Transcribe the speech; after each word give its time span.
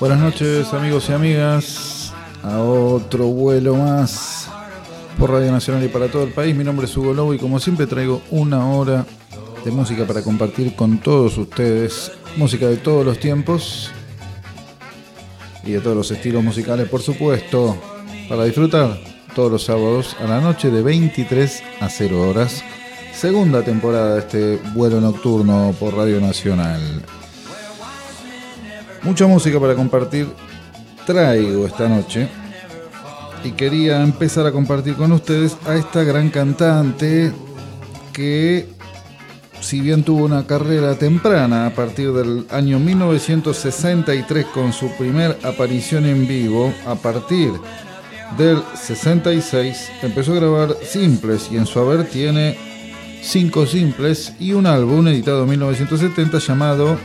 Buenas 0.00 0.20
noches 0.20 0.72
amigos 0.74 1.08
y 1.08 1.12
amigas, 1.12 2.12
a 2.44 2.60
otro 2.60 3.26
vuelo 3.26 3.74
más 3.74 4.48
por 5.18 5.32
Radio 5.32 5.50
Nacional 5.50 5.82
y 5.82 5.88
para 5.88 6.06
todo 6.06 6.22
el 6.22 6.32
país. 6.32 6.54
Mi 6.54 6.62
nombre 6.62 6.86
es 6.86 6.96
Hugo 6.96 7.12
Lobo 7.12 7.34
y 7.34 7.38
como 7.38 7.58
siempre 7.58 7.88
traigo 7.88 8.22
una 8.30 8.64
hora 8.70 9.04
de 9.64 9.72
música 9.72 10.06
para 10.06 10.22
compartir 10.22 10.76
con 10.76 10.98
todos 10.98 11.36
ustedes. 11.36 12.12
Música 12.36 12.68
de 12.68 12.76
todos 12.76 13.04
los 13.04 13.18
tiempos 13.18 13.90
y 15.64 15.72
de 15.72 15.80
todos 15.80 15.96
los 15.96 16.08
estilos 16.12 16.44
musicales, 16.44 16.88
por 16.88 17.02
supuesto, 17.02 17.76
para 18.28 18.44
disfrutar 18.44 19.00
todos 19.34 19.50
los 19.50 19.64
sábados 19.64 20.14
a 20.20 20.28
la 20.28 20.40
noche 20.40 20.70
de 20.70 20.80
23 20.80 21.64
a 21.80 21.88
0 21.88 22.30
horas. 22.30 22.62
Segunda 23.12 23.64
temporada 23.64 24.14
de 24.14 24.20
este 24.20 24.56
vuelo 24.74 25.00
nocturno 25.00 25.74
por 25.80 25.96
Radio 25.96 26.20
Nacional. 26.20 27.02
Mucha 29.02 29.26
música 29.26 29.60
para 29.60 29.74
compartir 29.74 30.28
traigo 31.06 31.66
esta 31.66 31.88
noche. 31.88 32.28
Y 33.44 33.52
quería 33.52 34.02
empezar 34.02 34.46
a 34.46 34.52
compartir 34.52 34.94
con 34.94 35.12
ustedes 35.12 35.56
a 35.66 35.76
esta 35.76 36.02
gran 36.02 36.28
cantante 36.28 37.32
que 38.12 38.68
si 39.60 39.80
bien 39.80 40.02
tuvo 40.02 40.24
una 40.24 40.46
carrera 40.46 40.96
temprana 40.96 41.66
a 41.66 41.70
partir 41.70 42.12
del 42.12 42.46
año 42.50 42.78
1963 42.78 44.46
con 44.46 44.72
su 44.72 44.90
primer 44.96 45.38
aparición 45.44 46.06
en 46.06 46.26
vivo, 46.26 46.72
a 46.86 46.96
partir 46.96 47.52
del 48.36 48.62
66 48.74 49.90
empezó 50.02 50.32
a 50.32 50.36
grabar 50.36 50.76
simples 50.82 51.48
y 51.50 51.56
en 51.56 51.66
su 51.66 51.78
haber 51.78 52.08
tiene 52.08 52.58
cinco 53.22 53.66
simples 53.66 54.34
y 54.38 54.52
un 54.52 54.66
álbum 54.66 55.06
editado 55.08 55.44
en 55.44 55.50
1970 55.50 56.38
llamado 56.38 56.98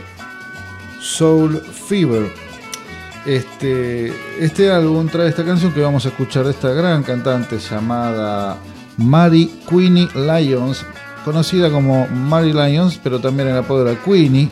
Soul 1.04 1.60
Fever. 1.60 2.32
Este, 3.26 4.12
este 4.40 4.70
álbum 4.70 5.06
trae 5.08 5.28
esta 5.28 5.44
canción 5.44 5.72
que 5.72 5.82
vamos 5.82 6.06
a 6.06 6.08
escuchar 6.08 6.44
de 6.44 6.50
esta 6.50 6.70
gran 6.70 7.02
cantante 7.02 7.58
llamada 7.58 8.56
Mary 8.96 9.60
Queenie 9.68 10.08
Lyons, 10.14 10.84
conocida 11.24 11.70
como 11.70 12.08
Mary 12.08 12.52
Lyons, 12.52 12.98
pero 13.02 13.20
también 13.20 13.48
en 13.48 13.56
apodo 13.56 13.84
de 13.84 13.98
Queenie. 13.98 14.48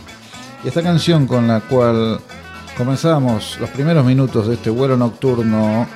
Y 0.62 0.68
esta 0.68 0.82
canción 0.82 1.26
con 1.26 1.48
la 1.48 1.60
cual 1.60 2.20
comenzamos 2.76 3.58
los 3.58 3.70
primeros 3.70 4.04
minutos 4.04 4.46
de 4.46 4.54
este 4.54 4.68
vuelo 4.68 4.96
nocturno 4.96 5.86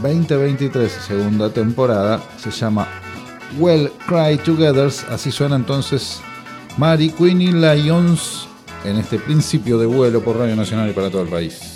2023, 0.00 0.90
segunda 0.90 1.50
temporada, 1.50 2.20
se 2.38 2.52
llama 2.52 2.86
Well 3.58 3.90
Cry 4.06 4.38
Together. 4.38 4.90
Así 5.10 5.32
suena 5.32 5.56
entonces 5.56 6.20
Mary 6.78 7.10
Queenie 7.10 7.52
Lyons 7.52 8.48
en 8.84 8.96
este 8.96 9.18
principio 9.18 9.78
de 9.78 9.86
vuelo 9.86 10.22
por 10.22 10.36
Radio 10.36 10.56
Nacional 10.56 10.90
y 10.90 10.92
para 10.92 11.10
todo 11.10 11.22
el 11.22 11.28
país. 11.28 11.73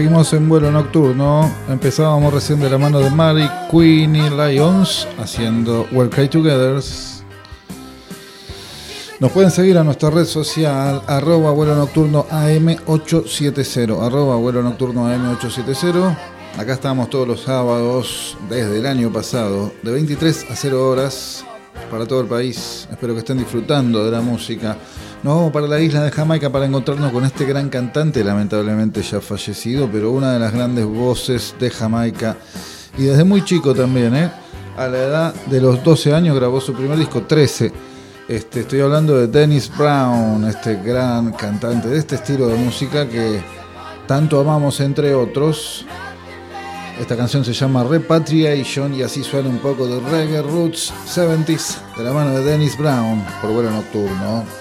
Seguimos 0.00 0.32
en 0.32 0.48
vuelo 0.48 0.72
nocturno. 0.72 1.54
Empezábamos 1.68 2.32
recién 2.32 2.58
de 2.58 2.70
la 2.70 2.78
mano 2.78 3.00
de 3.00 3.10
Mary 3.10 3.46
Queenie 3.70 4.30
Lions 4.30 5.06
haciendo 5.18 5.86
Work 5.92 6.14
Cry 6.14 6.26
Together. 6.26 6.82
Nos 9.20 9.30
pueden 9.30 9.50
seguir 9.50 9.76
a 9.76 9.84
nuestra 9.84 10.08
red 10.08 10.24
social 10.24 11.02
arroba 11.06 11.50
vuelo 11.50 11.74
nocturno 11.74 12.24
AM870 12.30 14.00
arroba 14.00 14.36
vuelo 14.36 14.62
nocturno 14.62 15.06
AM870 15.06 16.16
Acá 16.56 16.72
estamos 16.72 17.10
todos 17.10 17.28
los 17.28 17.42
sábados 17.42 18.38
desde 18.48 18.78
el 18.78 18.86
año 18.86 19.12
pasado 19.12 19.70
de 19.82 19.92
23 19.92 20.46
a 20.50 20.56
0 20.56 20.88
horas 20.88 21.44
para 21.90 22.06
todo 22.06 22.22
el 22.22 22.26
país. 22.26 22.88
Espero 22.90 23.12
que 23.12 23.18
estén 23.18 23.36
disfrutando 23.36 24.02
de 24.02 24.10
la 24.10 24.22
música. 24.22 24.78
Nos 25.22 25.36
vamos 25.36 25.52
para 25.52 25.66
la 25.66 25.78
isla 25.78 26.02
de 26.02 26.10
Jamaica 26.10 26.48
para 26.48 26.64
encontrarnos 26.64 27.12
con 27.12 27.26
este 27.26 27.44
gran 27.44 27.68
cantante, 27.68 28.24
lamentablemente 28.24 29.02
ya 29.02 29.20
fallecido, 29.20 29.86
pero 29.92 30.12
una 30.12 30.32
de 30.32 30.38
las 30.38 30.50
grandes 30.50 30.86
voces 30.86 31.54
de 31.60 31.68
Jamaica. 31.68 32.38
Y 32.96 33.02
desde 33.02 33.24
muy 33.24 33.44
chico 33.44 33.74
también, 33.74 34.16
¿eh? 34.16 34.30
A 34.78 34.88
la 34.88 34.98
edad 34.98 35.34
de 35.44 35.60
los 35.60 35.84
12 35.84 36.14
años 36.14 36.34
grabó 36.34 36.58
su 36.58 36.72
primer 36.72 36.96
disco, 36.96 37.24
13. 37.24 37.70
Este, 38.28 38.60
estoy 38.60 38.80
hablando 38.80 39.14
de 39.14 39.26
Dennis 39.26 39.70
Brown, 39.76 40.46
este 40.46 40.76
gran 40.76 41.32
cantante 41.32 41.88
de 41.88 41.98
este 41.98 42.14
estilo 42.14 42.48
de 42.48 42.56
música 42.56 43.06
que 43.06 43.42
tanto 44.06 44.40
amamos 44.40 44.80
entre 44.80 45.14
otros. 45.14 45.84
Esta 46.98 47.14
canción 47.14 47.44
se 47.44 47.52
llama 47.52 47.84
Repatriation 47.84 48.94
y 48.94 49.02
así 49.02 49.22
suena 49.22 49.50
un 49.50 49.58
poco 49.58 49.86
de 49.86 50.00
Reggae 50.00 50.40
Roots 50.40 50.94
70s 51.06 51.76
de 51.98 52.04
la 52.04 52.12
mano 52.12 52.30
de 52.30 52.42
Dennis 52.42 52.78
Brown 52.78 53.22
por 53.42 53.52
vuelo 53.52 53.70
nocturno. 53.70 54.59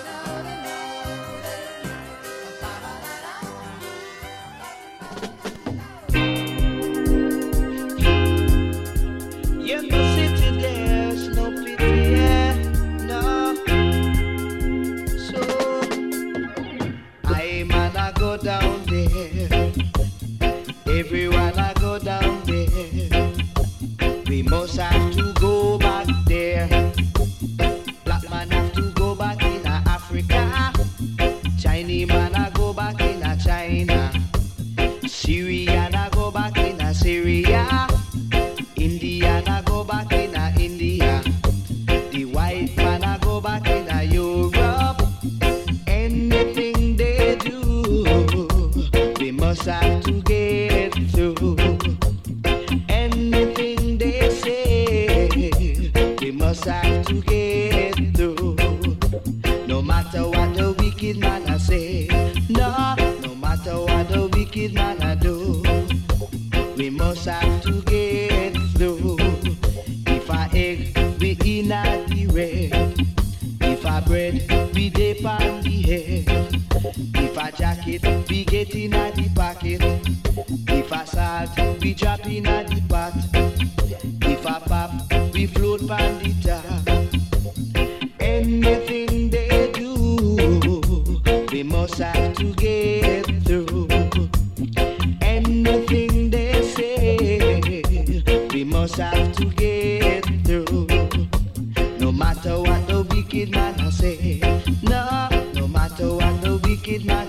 naked 106.89 107.05
night. 107.05 107.28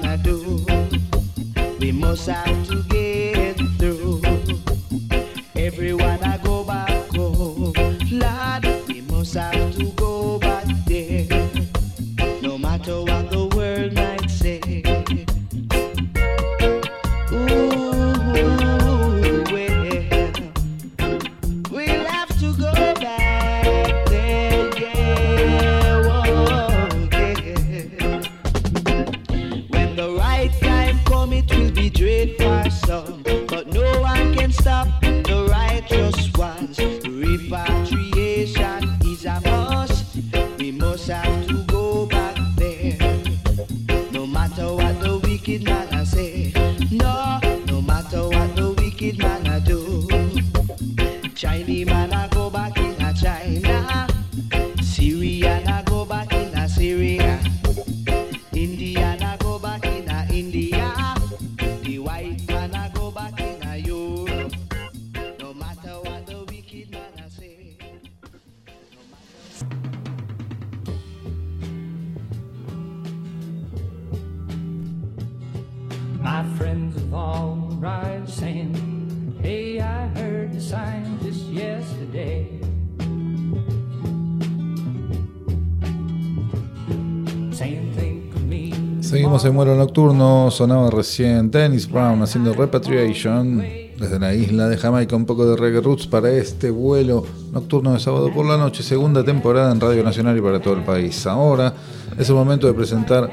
Seguimos 89.40 89.52
en 89.52 89.56
vuelo 89.56 89.74
nocturno, 89.74 90.50
sonaba 90.50 90.90
recién 90.90 91.50
Dennis 91.50 91.90
Brown 91.90 92.20
haciendo 92.20 92.52
Repatriation 92.52 93.64
desde 93.98 94.18
la 94.18 94.34
isla 94.34 94.68
de 94.68 94.76
Jamaica, 94.76 95.16
un 95.16 95.24
poco 95.24 95.46
de 95.46 95.56
reggae 95.56 95.80
roots 95.80 96.06
para 96.06 96.30
este 96.30 96.70
vuelo 96.70 97.24
nocturno 97.50 97.94
de 97.94 98.00
sábado 98.00 98.30
por 98.34 98.44
la 98.44 98.58
noche, 98.58 98.82
segunda 98.82 99.24
temporada 99.24 99.72
en 99.72 99.80
Radio 99.80 100.04
Nacional 100.04 100.36
y 100.36 100.42
para 100.42 100.60
todo 100.60 100.74
el 100.74 100.84
país. 100.84 101.26
Ahora 101.26 101.72
es 102.18 102.28
el 102.28 102.34
momento 102.34 102.66
de 102.66 102.74
presentar 102.74 103.30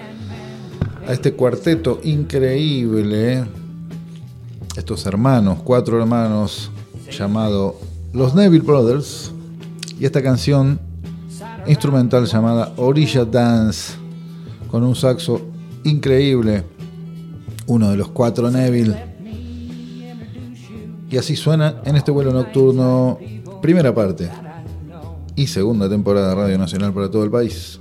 a 1.05 1.11
este 1.11 1.33
cuarteto 1.33 1.99
increíble, 2.03 3.43
estos 4.77 5.05
hermanos, 5.07 5.59
cuatro 5.61 5.99
hermanos, 5.99 6.71
llamado 7.11 7.75
Los 8.13 8.33
Neville 8.33 8.63
Brothers, 8.63 9.33
y 9.99 10.05
esta 10.05 10.23
canción 10.23 10.79
instrumental 11.67 12.25
llamada 12.27 12.71
Orilla 12.77 13.25
Dance, 13.25 13.95
con 14.71 14.83
un 14.83 14.95
saxo 14.95 15.56
increíble, 15.83 16.63
uno 17.67 17.89
de 17.89 17.97
los 17.97 18.09
cuatro 18.09 18.49
Neville. 18.49 18.95
Y 21.09 21.17
así 21.17 21.35
suena 21.35 21.81
en 21.85 21.95
este 21.95 22.11
vuelo 22.11 22.33
nocturno, 22.33 23.17
primera 23.61 23.93
parte 23.93 24.29
y 25.35 25.47
segunda 25.47 25.87
temporada 25.87 26.29
de 26.29 26.35
Radio 26.35 26.57
Nacional 26.57 26.93
para 26.93 27.09
todo 27.09 27.23
el 27.23 27.31
país. 27.31 27.79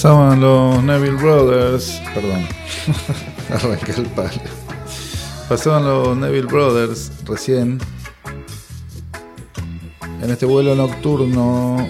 Pasaban 0.00 0.40
los 0.40 0.80
Neville 0.84 1.16
Brothers, 1.16 2.00
perdón, 2.14 2.46
arranqué 3.50 3.90
el 4.00 4.06
palo. 4.06 4.30
Pasaban 5.48 5.82
los 5.82 6.16
Neville 6.16 6.46
Brothers 6.46 7.10
recién 7.24 7.80
en 10.22 10.30
este 10.30 10.46
vuelo 10.46 10.76
nocturno 10.76 11.84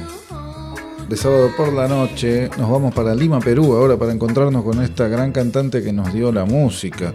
de 1.06 1.16
sábado 1.18 1.50
por 1.54 1.70
la 1.74 1.86
noche. 1.86 2.48
Nos 2.56 2.70
vamos 2.70 2.94
para 2.94 3.14
Lima, 3.14 3.40
Perú, 3.40 3.74
ahora 3.74 3.98
para 3.98 4.10
encontrarnos 4.10 4.64
con 4.64 4.82
esta 4.82 5.06
gran 5.08 5.30
cantante 5.30 5.82
que 5.82 5.92
nos 5.92 6.10
dio 6.10 6.32
la 6.32 6.46
música. 6.46 7.12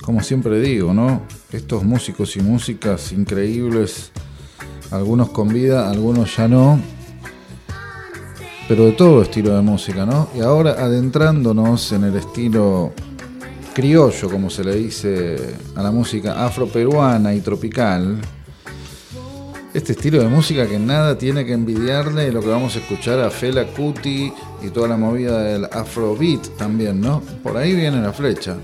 Como 0.00 0.22
siempre 0.22 0.60
digo, 0.60 0.94
¿no? 0.94 1.22
Estos 1.50 1.82
músicos 1.82 2.36
y 2.36 2.40
músicas 2.40 3.10
increíbles, 3.10 4.12
algunos 4.92 5.30
con 5.30 5.48
vida, 5.48 5.90
algunos 5.90 6.36
ya 6.36 6.46
no 6.46 6.78
pero 8.68 8.84
de 8.86 8.92
todo 8.92 9.22
estilo 9.22 9.54
de 9.54 9.62
música, 9.62 10.04
¿no? 10.04 10.28
Y 10.34 10.40
ahora 10.40 10.72
adentrándonos 10.72 11.92
en 11.92 12.04
el 12.04 12.16
estilo 12.16 12.92
criollo, 13.74 14.30
como 14.30 14.50
se 14.50 14.64
le 14.64 14.74
dice 14.74 15.36
a 15.74 15.82
la 15.82 15.90
música 15.90 16.44
afroperuana 16.44 17.34
y 17.34 17.40
tropical, 17.40 18.18
este 19.72 19.92
estilo 19.92 20.18
de 20.20 20.28
música 20.28 20.66
que 20.66 20.78
nada 20.78 21.18
tiene 21.18 21.44
que 21.44 21.52
envidiarle 21.52 22.32
lo 22.32 22.40
que 22.40 22.48
vamos 22.48 22.74
a 22.76 22.78
escuchar 22.78 23.20
a 23.20 23.30
Fela 23.30 23.66
Kuti 23.66 24.32
y 24.62 24.70
toda 24.70 24.88
la 24.88 24.96
movida 24.96 25.42
del 25.42 25.66
afrobeat 25.66 26.56
también, 26.56 27.00
¿no? 27.00 27.22
Por 27.42 27.56
ahí 27.56 27.74
viene 27.74 28.00
la 28.00 28.12
flecha. 28.12 28.56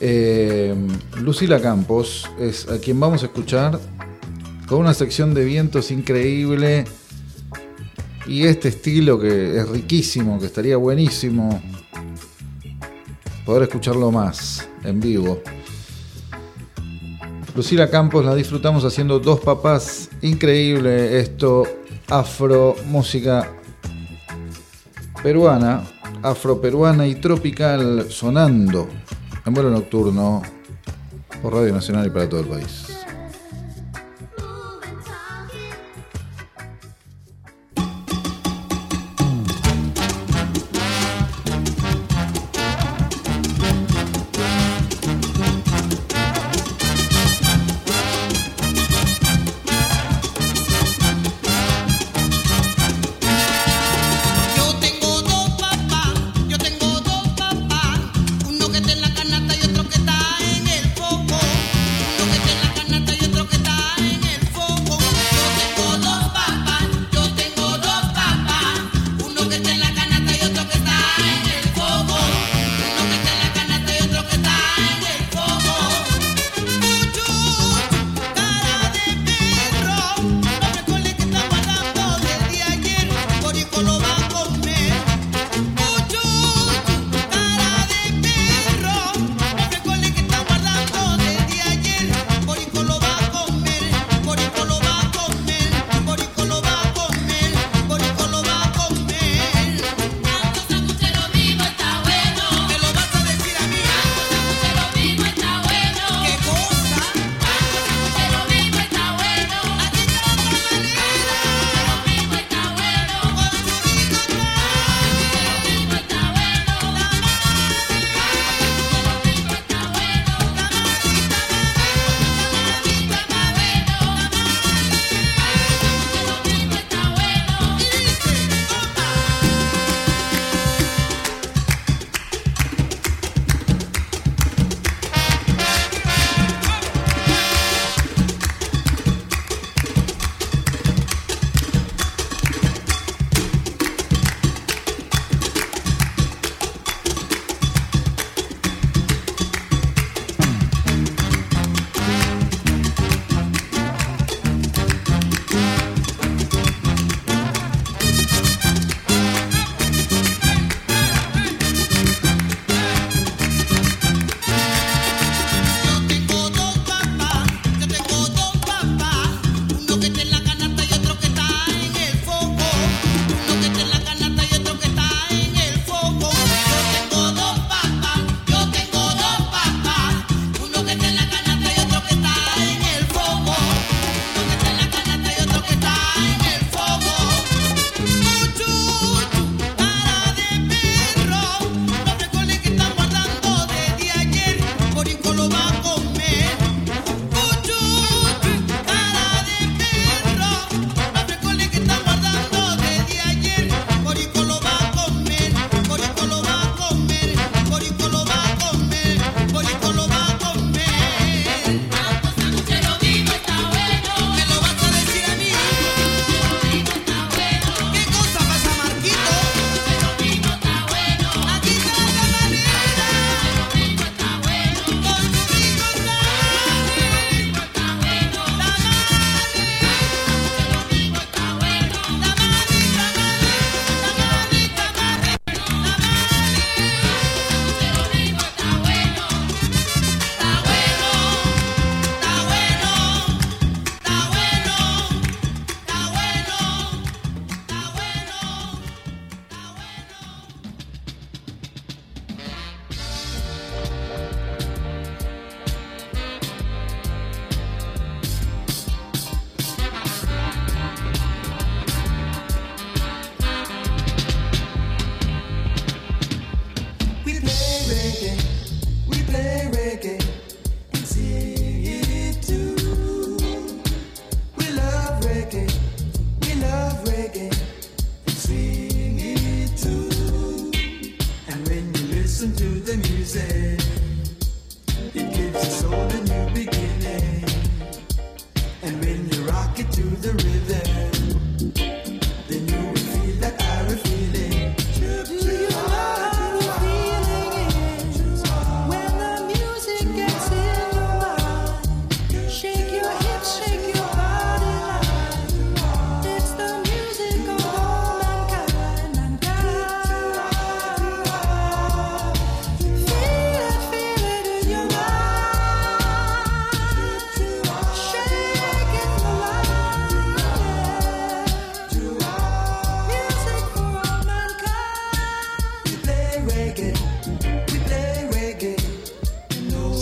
Eh, 0.00 0.74
Lucila 1.20 1.60
Campos 1.60 2.30
es 2.38 2.68
a 2.68 2.78
quien 2.78 3.00
vamos 3.00 3.22
a 3.22 3.26
escuchar 3.26 3.80
con 4.68 4.78
una 4.78 4.94
sección 4.94 5.34
de 5.34 5.44
vientos 5.44 5.90
increíble 5.90 6.84
y 8.26 8.44
este 8.44 8.68
estilo 8.68 9.18
que 9.18 9.58
es 9.58 9.68
riquísimo, 9.68 10.38
que 10.38 10.46
estaría 10.46 10.76
buenísimo 10.76 11.62
poder 13.44 13.64
escucharlo 13.64 14.10
más 14.10 14.68
en 14.84 15.00
vivo. 15.00 15.42
Lucila 17.54 17.88
Campos 17.88 18.24
la 18.24 18.34
disfrutamos 18.34 18.84
haciendo 18.84 19.20
dos 19.20 19.40
papás, 19.40 20.10
increíble 20.22 21.20
esto, 21.20 21.64
afro, 22.08 22.74
música 22.86 23.48
peruana, 25.22 25.84
afro 26.22 26.60
peruana 26.60 27.06
y 27.06 27.14
tropical 27.16 28.06
sonando 28.10 28.88
en 29.46 29.54
vuelo 29.54 29.70
nocturno 29.70 30.42
por 31.42 31.54
Radio 31.54 31.72
Nacional 31.72 32.06
y 32.06 32.10
para 32.10 32.28
todo 32.28 32.40
el 32.40 32.46
país. 32.46 32.83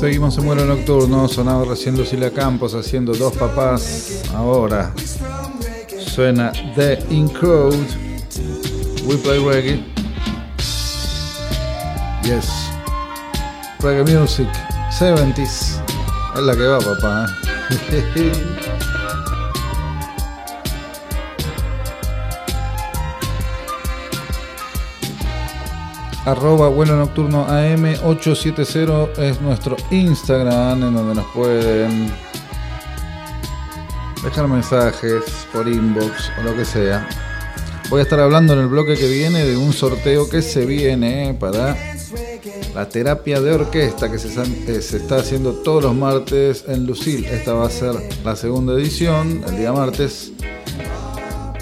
Seguimos 0.03 0.37
en 0.37 0.47
vuelo 0.47 0.65
nocturno, 0.65 1.29
sonaba 1.29 1.65
recién 1.65 1.97
Lucila 1.97 2.29
Campos 2.33 2.75
haciendo 2.75 3.13
dos 3.15 3.37
papás. 3.37 4.25
Ahora 4.35 4.93
suena 5.97 6.51
The 6.75 6.99
Incode. 7.09 7.79
We 9.07 9.17
play 9.19 9.39
reggae. 9.39 9.85
Yes. 12.25 12.51
Reggae 13.79 14.19
music. 14.19 14.49
70s. 14.91 15.81
Es 16.35 16.43
la 16.43 16.57
que 16.57 16.67
va, 16.67 16.81
papá. 16.81 17.27
¿eh? 17.71 18.33
arroba 26.25 26.69
vuelo 26.69 26.97
nocturno 26.97 27.47
AM870 27.49 29.19
es 29.19 29.41
nuestro 29.41 29.77
Instagram 29.91 30.83
en 30.85 30.95
donde 30.95 31.15
nos 31.17 31.27
pueden 31.33 32.13
dejar 34.23 34.47
mensajes 34.47 35.25
por 35.53 35.67
inbox 35.67 36.31
o 36.39 36.43
lo 36.43 36.57
que 36.57 36.65
sea. 36.65 37.09
Voy 37.91 38.01
a 38.01 38.03
estar 38.05 38.21
hablando 38.21 38.53
en 38.53 38.61
el 38.61 38.69
bloque 38.69 38.97
que 38.97 39.09
viene 39.09 39.45
de 39.45 39.57
un 39.57 39.73
sorteo 39.73 40.29
que 40.29 40.43
se 40.43 40.65
viene 40.65 41.37
para 41.39 41.77
la 42.75 42.89
terapia 42.89 43.41
de 43.41 43.53
orquesta 43.53 44.11
que 44.11 44.19
se, 44.19 44.29
eh, 44.69 44.81
se 44.81 44.97
está 44.97 45.17
haciendo 45.17 45.53
todos 45.53 45.83
los 45.83 45.95
martes 45.95 46.65
en 46.69 46.87
Lucil. 46.87 47.27
Esta 47.27 47.53
va 47.53 47.67
a 47.67 47.71
ser 47.71 47.95
la 48.25 48.37
segunda 48.37 48.75
edición, 48.75 49.45
el 49.47 49.57
día 49.59 49.73
martes 49.73 50.33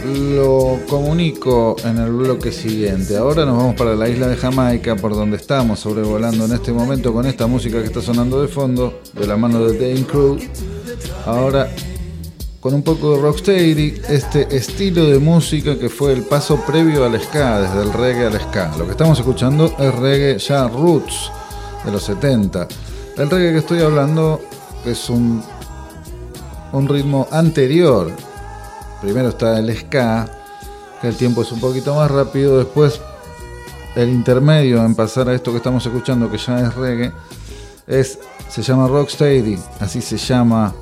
lo 0.05 0.81
comunico 0.89 1.77
en 1.85 1.99
el 1.99 2.13
bloque 2.13 2.53
siguiente. 2.53 3.17
Ahora 3.17 3.45
nos 3.45 3.57
vamos 3.57 3.75
para 3.75 3.95
la 3.95 4.09
isla 4.09 4.29
de 4.29 4.37
Jamaica, 4.37 4.97
por 4.97 5.15
donde 5.15 5.37
estamos 5.37 5.81
sobrevolando 5.81 6.45
en 6.47 6.53
este 6.53 6.73
momento 6.73 7.13
con 7.13 7.27
esta 7.27 7.47
música 7.47 7.81
que 7.81 7.87
está 7.87 8.01
sonando 8.01 8.41
de 8.41 8.49
fondo, 8.49 9.01
de 9.13 9.27
la 9.27 9.37
mano 9.37 9.65
de 9.65 9.79
Dane 9.79 10.07
Crew. 10.07 10.39
Ahora 11.27 11.71
con 12.61 12.75
un 12.75 12.83
poco 12.83 13.17
de 13.17 13.23
rocksteady, 13.23 14.03
este 14.09 14.55
estilo 14.55 15.07
de 15.07 15.19
música 15.19 15.79
que 15.79 15.89
fue 15.89 16.13
el 16.13 16.23
paso 16.23 16.61
previo 16.67 17.05
al 17.05 17.19
ska, 17.21 17.61
desde 17.61 17.83
el 17.83 17.93
reggae 17.93 18.27
al 18.27 18.41
ska. 18.41 18.77
Lo 18.77 18.85
que 18.85 18.93
estamos 18.93 19.19
escuchando 19.19 19.75
es 19.79 19.95
reggae 19.95 20.39
ya 20.39 20.69
roots 20.69 21.31
de 21.85 21.93
los 21.93 22.03
70. 22.03 22.69
El 23.17 23.31
reggae 23.31 23.53
que 23.53 23.59
estoy 23.59 23.81
hablando 23.81 24.41
es 24.85 25.09
un, 25.09 25.43
un 26.73 26.89
ritmo 26.89 27.29
anterior 27.31 28.13
primero 29.01 29.29
está 29.31 29.59
el 29.59 29.77
ska, 29.77 30.29
que 31.01 31.09
el 31.09 31.17
tiempo 31.17 31.43
es 31.43 31.53
un 31.53 31.61
poquito 31.61 31.95
más 31.95 32.11
rápido, 32.11 32.59
después 32.59 33.01
el 33.97 34.09
intermedio 34.09 34.85
en 34.85 34.95
pasar 34.95 35.29
a 35.29 35.35
esto 35.35 35.51
que 35.51 35.57
estamos 35.57 35.85
escuchando, 35.85 36.31
que 36.31 36.39
ya 36.39 36.61
es 36.61 36.75
reggae, 36.75 37.13
es, 37.87 38.19
se 38.49 38.63
llama 38.63 38.87
Rocksteady, 38.87 39.59
así 39.81 40.01
se 40.01 40.17
llama 40.17 40.75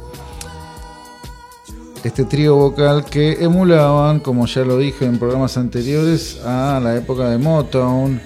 este 2.05 2.25
trío 2.25 2.57
vocal 2.57 3.05
que 3.05 3.43
emulaban, 3.43 4.21
como 4.21 4.47
ya 4.47 4.65
lo 4.65 4.79
dije 4.79 5.05
en 5.05 5.19
programas 5.19 5.57
anteriores, 5.57 6.41
a 6.45 6.81
la 6.83 6.97
época 6.97 7.29
de 7.29 7.39
Motown 7.39 8.21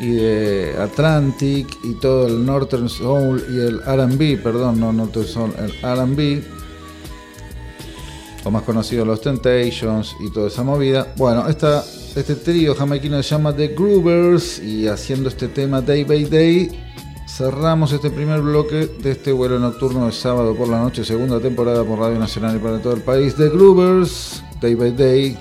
y 0.00 0.12
de 0.12 0.74
Atlantic 0.80 1.68
y 1.84 1.94
todo 2.00 2.26
el 2.26 2.44
Northern 2.44 2.88
Soul 2.88 3.44
y 3.50 3.58
el 3.58 3.80
RB, 3.80 4.42
perdón, 4.42 4.80
no 4.80 4.92
Northern 4.92 5.26
Soul, 5.26 5.52
el 5.58 5.72
RB 5.82 6.59
o 8.44 8.50
más 8.50 8.62
conocido 8.62 9.04
los 9.04 9.20
Temptations 9.20 10.16
y 10.20 10.30
toda 10.30 10.48
esa 10.48 10.62
movida. 10.62 11.12
Bueno, 11.16 11.48
esta, 11.48 11.84
este 12.16 12.36
trío 12.36 12.74
jamaiquino 12.74 13.22
se 13.22 13.30
llama 13.30 13.54
The 13.54 13.68
Groovers 13.68 14.58
y 14.60 14.88
haciendo 14.88 15.28
este 15.28 15.48
tema 15.48 15.80
Day 15.80 16.04
by 16.04 16.24
Day 16.24 16.70
cerramos 17.26 17.92
este 17.92 18.10
primer 18.10 18.40
bloque 18.40 18.86
de 18.86 19.12
este 19.12 19.32
vuelo 19.32 19.58
nocturno 19.58 20.06
de 20.06 20.12
sábado 20.12 20.54
por 20.54 20.68
la 20.68 20.80
noche, 20.80 21.04
segunda 21.04 21.40
temporada 21.40 21.84
por 21.84 21.98
Radio 21.98 22.18
Nacional 22.18 22.56
y 22.56 22.58
para 22.58 22.80
todo 22.80 22.94
el 22.94 23.02
país. 23.02 23.34
The 23.36 23.48
Groovers, 23.48 24.42
Day 24.60 24.74
by 24.74 24.90
Day, 24.90 25.38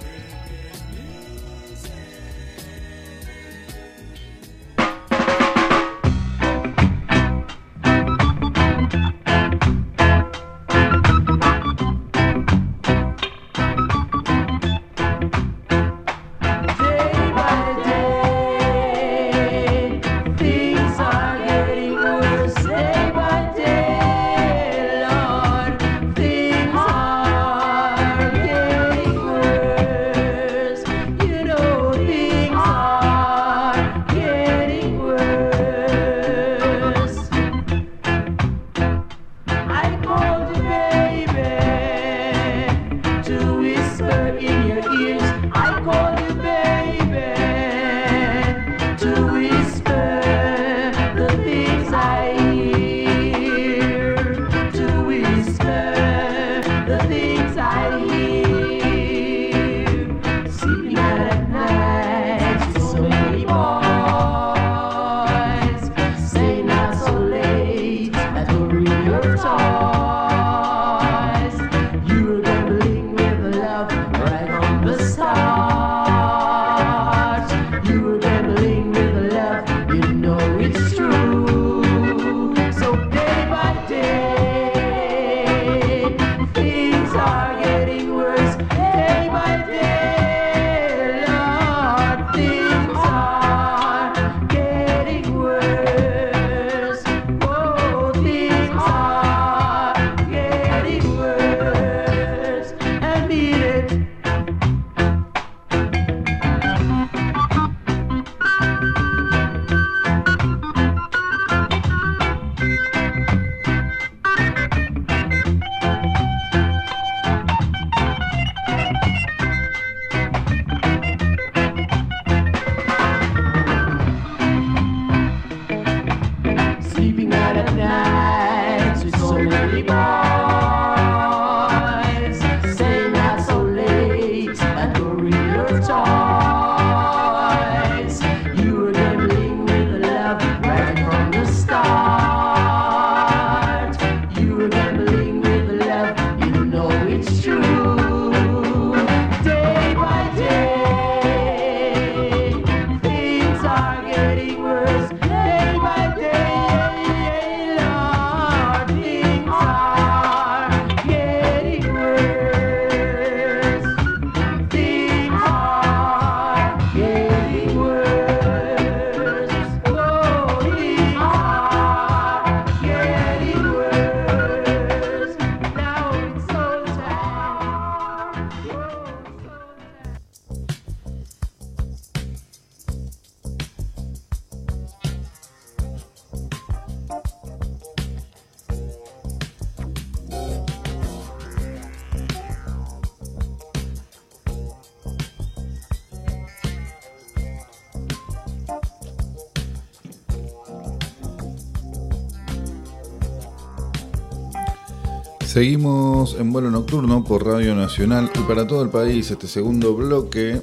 Seguimos 205.59 206.37
en 206.39 206.53
vuelo 206.53 206.71
nocturno 206.71 207.21
por 207.21 207.45
Radio 207.45 207.75
Nacional 207.75 208.31
y 208.33 208.39
para 208.43 208.65
todo 208.65 208.81
el 208.81 208.87
país 208.87 209.29
este 209.29 209.45
segundo 209.45 209.93
bloque, 209.93 210.61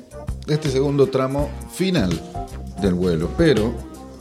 este 0.49 0.71
segundo 0.71 1.09
tramo 1.09 1.51
final 1.71 2.09
del 2.81 2.95
vuelo, 2.95 3.29
pero 3.37 3.75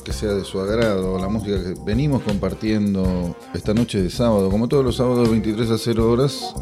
que 0.03 0.11
sea 0.11 0.33
de 0.33 0.43
su 0.43 0.59
agrado 0.59 1.17
la 1.17 1.29
música 1.29 1.63
que 1.63 1.75
venimos 1.85 2.23
compartiendo 2.23 3.37
esta 3.53 3.73
noche 3.73 4.03
de 4.03 4.09
sábado, 4.09 4.49
como 4.49 4.67
todos 4.67 4.83
los 4.83 4.97
sábados 4.97 5.29
23 5.29 5.71
a 5.71 5.77
0 5.77 6.11
horas. 6.11 6.53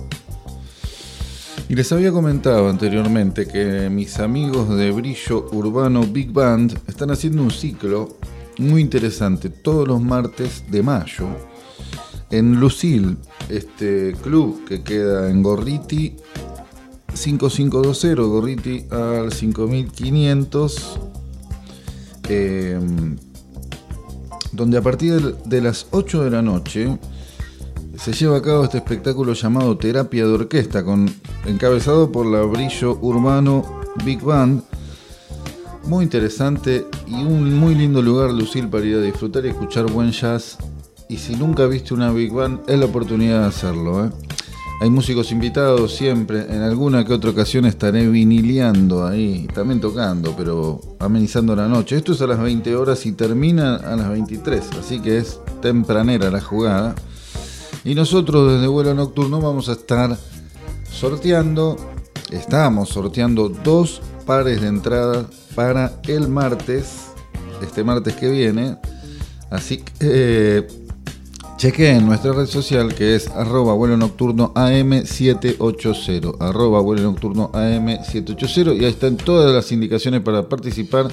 Y 1.68 1.74
les 1.74 1.92
había 1.92 2.12
comentado 2.12 2.70
anteriormente 2.70 3.48
que 3.48 3.90
mis 3.90 4.20
amigos 4.20 4.78
de 4.78 4.92
Brillo 4.92 5.48
Urbano 5.54 6.04
Big 6.04 6.32
Band 6.32 6.78
están 6.88 7.10
haciendo 7.10 7.42
un 7.42 7.50
ciclo 7.50 8.10
muy 8.60 8.80
interesante 8.82 9.50
todos 9.50 9.88
los 9.88 10.00
martes 10.00 10.66
de 10.70 10.84
mayo 10.84 11.53
en 12.34 12.60
Lucil, 12.60 13.18
este 13.48 14.16
club 14.24 14.66
que 14.66 14.82
queda 14.82 15.30
en 15.30 15.44
Gorriti 15.44 16.16
5520, 17.14 18.22
Gorriti 18.24 18.86
al 18.90 19.32
5500, 19.32 21.00
em, 22.30 23.18
donde 24.52 24.78
a 24.80 24.82
partir 24.82 25.36
de 25.46 25.62
las 25.62 25.86
8 25.92 26.24
de 26.24 26.32
la 26.32 26.42
noche 26.42 26.98
se 28.00 28.14
lleva 28.14 28.38
a 28.38 28.42
cabo 28.42 28.64
este 28.64 28.78
espectáculo 28.80 29.34
llamado 29.34 29.78
Terapia 29.78 30.26
de 30.26 30.34
Orquesta, 30.34 30.84
con, 30.84 31.14
encabezado 31.46 32.12
por 32.12 32.26
la 32.26 32.42
Brillo 32.42 32.98
Urbano 33.00 33.82
Big 34.04 34.22
Band. 34.24 34.64
Muy 35.84 36.04
interesante 36.04 36.88
y 37.06 37.14
un 37.14 37.54
muy 37.54 37.76
lindo 37.76 38.02
lugar, 38.02 38.32
Lucil, 38.32 38.70
para 38.70 38.86
ir 38.86 38.96
a 38.96 39.02
disfrutar 39.02 39.46
y 39.46 39.50
escuchar 39.50 39.92
buen 39.92 40.12
jazz 40.12 40.58
y 41.10 41.18
si 41.18 41.36
nunca 41.36 41.66
viste 41.68 41.94
una 41.94 42.12
Big 42.12 42.32
Band, 42.32 42.62
es 42.68 42.80
la 42.80 42.86
oportunidad 42.86 43.42
de 43.42 43.48
hacerlo. 43.48 44.06
¿eh? 44.06 44.10
Hay 44.82 44.90
músicos 44.90 45.32
invitados 45.32 45.96
siempre, 45.96 46.42
en 46.42 46.62
alguna 46.62 47.06
que 47.06 47.14
otra 47.14 47.30
ocasión 47.30 47.66
estaré 47.66 48.08
vinileando 48.08 49.06
ahí, 49.06 49.48
también 49.54 49.80
tocando, 49.80 50.36
pero 50.36 50.82
amenizando 51.00 51.56
la 51.56 51.68
noche. 51.68 51.96
Esto 51.96 52.12
es 52.12 52.22
a 52.22 52.28
las 52.28 52.40
20 52.42 52.76
horas 52.76 53.06
y 53.06 53.14
termina 53.14 53.76
a 53.76 53.96
las 53.96 54.10
23, 54.10 54.72
así 54.80 55.00
que 55.00 55.20
es 55.20 55.40
tempranera 55.62 56.30
la 56.30 56.42
jugada. 56.42 56.96
Y 57.86 57.96
nosotros 57.96 58.52
desde 58.52 58.68
vuelo 58.68 58.94
nocturno 58.94 59.40
vamos 59.40 59.70
a 59.70 59.74
estar 59.74 60.18
sorteando, 60.92 61.78
estamos 62.32 62.90
sorteando 62.90 63.50
dos 63.50 64.02
pares 64.26 64.62
de 64.62 64.68
entradas 64.68 65.28
para 65.56 66.02
el 66.08 66.28
martes, 66.28 67.06
este 67.62 67.84
martes 67.84 68.16
que 68.16 68.30
viene. 68.30 68.78
Así 69.50 69.78
que 69.78 69.94
eh, 70.02 70.68
Cheque 71.64 71.92
en 71.92 72.06
nuestra 72.06 72.34
red 72.34 72.48
social 72.48 72.94
que 72.94 73.16
es 73.16 73.30
arroba 73.30 73.74
vuelo 73.74 73.96
nocturno 73.96 74.54
AM780, 74.54 76.36
arroba 76.42 76.82
vuelo 76.82 77.04
nocturno 77.04 77.54
AM780 77.54 78.76
y 78.76 78.84
ahí 78.84 78.92
están 78.92 79.16
todas 79.16 79.56
las 79.56 79.72
indicaciones 79.72 80.20
para 80.20 80.50
participar 80.50 81.08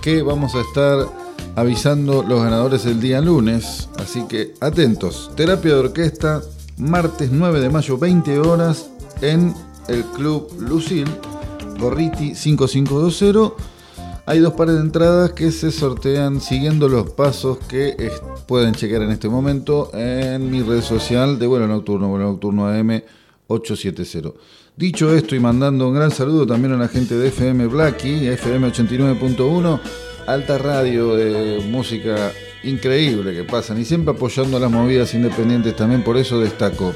que 0.00 0.22
vamos 0.22 0.54
a 0.54 0.60
estar 0.60 1.08
avisando 1.56 2.22
los 2.22 2.40
ganadores 2.40 2.86
el 2.86 3.00
día 3.00 3.20
lunes. 3.20 3.88
Así 3.98 4.22
que 4.28 4.54
atentos, 4.60 5.32
terapia 5.34 5.72
de 5.72 5.80
orquesta, 5.80 6.40
martes 6.76 7.30
9 7.32 7.58
de 7.58 7.68
mayo, 7.68 7.98
20 7.98 8.38
horas 8.38 8.90
en 9.22 9.52
el 9.88 10.04
Club 10.04 10.52
Lucil, 10.60 11.08
Gorriti 11.80 12.36
5520 12.36 13.73
hay 14.26 14.38
dos 14.38 14.54
pares 14.54 14.76
de 14.76 14.80
entradas 14.80 15.32
que 15.32 15.52
se 15.52 15.70
sortean 15.70 16.40
siguiendo 16.40 16.88
los 16.88 17.10
pasos 17.10 17.58
que 17.68 18.10
pueden 18.46 18.74
chequear 18.74 19.02
en 19.02 19.10
este 19.10 19.28
momento 19.28 19.90
en 19.92 20.50
mi 20.50 20.62
red 20.62 20.80
social 20.80 21.38
de 21.38 21.46
Vuelo 21.46 21.66
Nocturno, 21.66 22.08
Vuelo 22.08 22.26
Nocturno 22.26 22.66
AM 22.66 23.02
870. 23.48 24.30
Dicho 24.76 25.14
esto 25.14 25.36
y 25.36 25.40
mandando 25.40 25.88
un 25.88 25.94
gran 25.94 26.10
saludo 26.10 26.46
también 26.46 26.72
a 26.72 26.78
la 26.78 26.88
gente 26.88 27.16
de 27.16 27.28
FM 27.28 27.66
Blacky, 27.66 28.26
FM 28.26 28.72
89.1, 28.72 29.80
alta 30.26 30.58
radio 30.58 31.14
de 31.14 31.62
música 31.68 32.32
increíble 32.64 33.34
que 33.34 33.44
pasan 33.44 33.78
y 33.78 33.84
siempre 33.84 34.14
apoyando 34.14 34.56
a 34.56 34.60
las 34.60 34.70
movidas 34.70 35.12
independientes 35.12 35.76
también, 35.76 36.02
por 36.02 36.16
eso 36.16 36.40
destaco. 36.40 36.94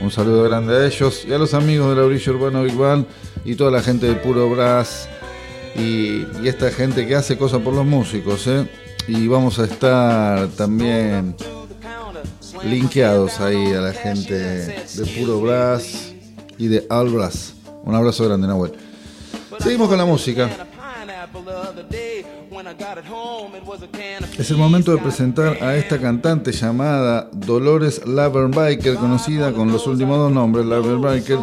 Un 0.00 0.10
saludo 0.10 0.44
grande 0.44 0.74
a 0.74 0.86
ellos 0.86 1.26
y 1.28 1.32
a 1.34 1.38
los 1.38 1.52
amigos 1.52 1.90
de 1.90 1.96
la 1.96 2.06
Orilla 2.06 2.32
Urbano 2.32 2.62
Big 2.64 2.74
Band 2.74 3.06
y 3.44 3.54
toda 3.54 3.70
la 3.70 3.82
gente 3.82 4.06
de 4.06 4.14
Puro 4.14 4.48
Brass 4.48 5.06
y, 5.76 6.26
esta 6.46 6.70
gente 6.70 7.06
que 7.06 7.14
hace 7.14 7.36
cosas 7.36 7.60
por 7.60 7.74
los 7.74 7.86
músicos. 7.86 8.46
¿eh? 8.46 8.68
Y 9.06 9.26
vamos 9.28 9.58
a 9.58 9.64
estar 9.64 10.48
también 10.48 11.34
linkeados 12.64 13.40
ahí 13.40 13.72
a 13.72 13.80
la 13.80 13.92
gente 13.92 14.34
de 14.34 15.06
Puro 15.18 15.40
Brass 15.40 16.12
y 16.58 16.66
de 16.66 16.86
All 16.90 17.10
Brass. 17.10 17.54
Un 17.84 17.94
abrazo 17.94 18.24
grande, 18.24 18.46
Nahuel. 18.46 18.72
Seguimos 19.58 19.88
con 19.88 19.98
la 19.98 20.04
música. 20.04 20.50
Es 24.38 24.50
el 24.50 24.56
momento 24.56 24.92
de 24.92 24.98
presentar 24.98 25.62
a 25.62 25.76
esta 25.76 26.00
cantante 26.00 26.52
llamada 26.52 27.28
Dolores 27.32 28.06
Laverbiker, 28.06 28.96
conocida 28.96 29.52
con 29.52 29.70
los 29.72 29.86
últimos 29.86 30.18
dos 30.18 30.32
nombres, 30.32 30.66
Laverbiker 30.66 31.38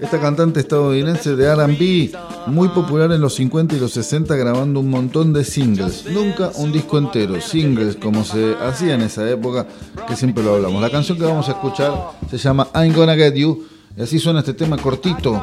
esta 0.00 0.20
cantante 0.20 0.60
estadounidense 0.60 1.36
de 1.36 1.54
RB, 1.54 2.48
muy 2.48 2.68
popular 2.68 3.12
en 3.12 3.20
los 3.20 3.34
50 3.34 3.76
y 3.76 3.80
los 3.80 3.92
60, 3.92 4.34
grabando 4.36 4.80
un 4.80 4.90
montón 4.90 5.32
de 5.32 5.44
singles. 5.44 6.04
Nunca 6.10 6.50
un 6.56 6.72
disco 6.72 6.98
entero, 6.98 7.40
singles 7.40 7.96
como 7.96 8.24
se 8.24 8.54
hacía 8.56 8.94
en 8.94 9.02
esa 9.02 9.28
época, 9.28 9.66
que 10.06 10.16
siempre 10.16 10.42
lo 10.42 10.54
hablamos. 10.54 10.82
La 10.82 10.90
canción 10.90 11.18
que 11.18 11.24
vamos 11.24 11.48
a 11.48 11.52
escuchar 11.52 11.92
se 12.30 12.38
llama 12.38 12.68
I'm 12.74 12.94
Gonna 12.94 13.14
Get 13.14 13.34
You, 13.34 13.66
y 13.96 14.02
así 14.02 14.18
suena 14.18 14.40
este 14.40 14.54
tema 14.54 14.76
cortito 14.76 15.42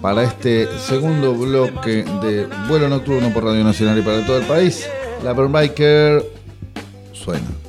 para 0.00 0.22
este 0.22 0.68
segundo 0.78 1.34
bloque 1.34 2.04
de 2.22 2.48
vuelo 2.68 2.88
nocturno 2.88 3.32
por 3.32 3.44
Radio 3.44 3.64
Nacional 3.64 3.98
y 3.98 4.02
para 4.02 4.24
todo 4.24 4.38
el 4.38 4.46
país. 4.46 4.86
La 5.22 5.32
Biker 5.32 6.24
suena. 7.12 7.63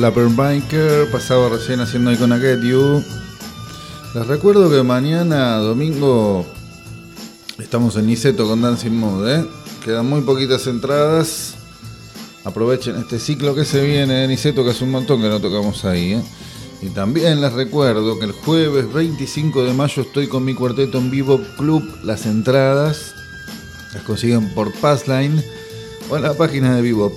Biker 0.00 1.10
pasaba 1.10 1.48
recién 1.48 1.80
haciendo 1.80 2.12
Icona 2.12 2.38
Get 2.38 2.60
You. 2.62 3.02
Les 4.14 4.26
recuerdo 4.28 4.70
que 4.70 4.80
mañana, 4.84 5.56
domingo, 5.56 6.46
estamos 7.58 7.96
en 7.96 8.06
Niceto 8.06 8.46
con 8.46 8.62
Dancing 8.62 8.92
Mode. 8.92 9.40
¿eh? 9.40 9.44
Quedan 9.84 10.08
muy 10.08 10.20
poquitas 10.20 10.68
entradas. 10.68 11.54
Aprovechen 12.44 12.94
este 12.96 13.18
ciclo 13.18 13.56
que 13.56 13.64
se 13.64 13.84
viene 13.84 14.22
en 14.22 14.30
Niceto, 14.30 14.62
que 14.62 14.70
es 14.70 14.80
un 14.82 14.92
montón 14.92 15.20
que 15.20 15.28
no 15.28 15.40
tocamos 15.40 15.84
ahí. 15.84 16.12
¿eh? 16.12 16.22
Y 16.80 16.90
también 16.90 17.40
les 17.40 17.52
recuerdo 17.52 18.20
que 18.20 18.26
el 18.26 18.32
jueves 18.32 18.92
25 18.92 19.64
de 19.64 19.74
mayo 19.74 20.02
estoy 20.02 20.28
con 20.28 20.44
mi 20.44 20.54
cuarteto 20.54 20.98
en 20.98 21.10
Vivo 21.10 21.40
Club. 21.56 21.82
Las 22.04 22.24
entradas 22.24 23.14
las 23.92 24.04
consiguen 24.04 24.54
por 24.54 24.72
Passline 24.74 25.42
o 26.08 26.16
en 26.16 26.22
la 26.22 26.34
página 26.34 26.76
de 26.76 26.82
Vivo. 26.82 27.12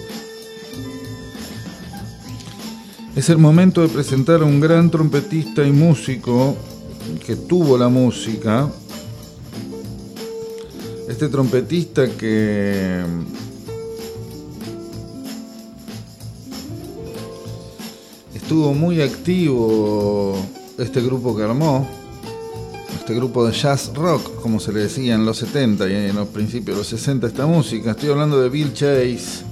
Es 3.14 3.30
el 3.30 3.38
momento 3.38 3.82
de 3.82 3.90
presentar 3.90 4.42
a 4.42 4.46
un 4.46 4.62
gran 4.62 4.90
trompetista 4.90 5.68
y 5.68 5.72
músico 5.72 6.56
que 7.26 7.36
tuvo 7.36 7.78
la 7.78 7.90
música. 7.90 8.70
Este 11.10 11.28
trompetista 11.28 12.08
que 12.08 13.04
estuvo 18.34 18.74
muy 18.74 19.02
activo 19.02 20.38
este 20.78 21.02
grupo 21.02 21.36
que 21.36 21.44
armó, 21.44 21.86
este 22.96 23.14
grupo 23.14 23.46
de 23.46 23.52
jazz 23.52 23.92
rock, 23.94 24.40
como 24.42 24.62
se 24.62 24.72
le 24.72 24.84
decía 24.84 25.16
en 25.16 25.26
los 25.26 25.38
70 25.40 25.90
y 25.90 25.94
en 25.94 26.16
los 26.16 26.30
principios 26.30 26.78
de 26.78 26.80
los 26.80 26.88
60 26.88 27.28
esta 27.28 27.46
música. 27.46 27.92
Estoy 27.92 28.10
hablando 28.10 28.42
de 28.42 28.48
Bill 28.48 28.74
Chase 28.74 29.51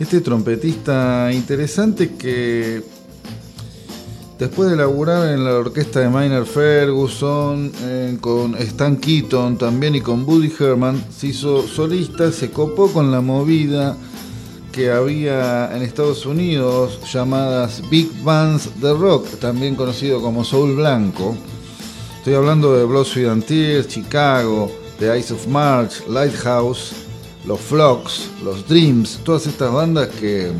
este 0.00 0.22
trompetista 0.22 1.30
interesante 1.30 2.14
que 2.14 2.82
después 4.38 4.70
de 4.70 4.76
laburar 4.76 5.28
en 5.28 5.44
la 5.44 5.56
orquesta 5.56 6.00
de 6.00 6.08
Minor 6.08 6.46
Ferguson, 6.46 7.70
eh, 7.82 8.16
con 8.18 8.54
Stan 8.56 8.96
Keaton 8.96 9.58
también 9.58 9.94
y 9.94 10.00
con 10.00 10.24
Buddy 10.24 10.50
Herman, 10.58 11.04
se 11.14 11.28
hizo 11.28 11.68
solista, 11.68 12.32
se 12.32 12.50
copó 12.50 12.90
con 12.90 13.12
la 13.12 13.20
movida 13.20 13.94
que 14.72 14.90
había 14.90 15.76
en 15.76 15.82
Estados 15.82 16.24
Unidos 16.24 16.98
llamadas 17.12 17.82
Big 17.90 18.10
Bands 18.24 18.80
de 18.80 18.94
Rock, 18.94 19.26
también 19.38 19.76
conocido 19.76 20.22
como 20.22 20.44
Soul 20.44 20.76
Blanco. 20.76 21.36
Estoy 22.16 22.34
hablando 22.34 22.74
de 22.74 22.86
Blood, 22.86 23.04
Sweat 23.04 23.30
and 23.32 23.86
Chicago, 23.86 24.70
The 24.98 25.18
Ice 25.18 25.34
of 25.34 25.46
March, 25.46 26.06
Lighthouse, 26.08 26.99
los 27.46 27.60
Flocks, 27.60 28.28
los 28.44 28.66
Dreams, 28.68 29.20
todas 29.24 29.46
estas 29.46 29.72
bandas 29.72 30.08
que 30.08 30.52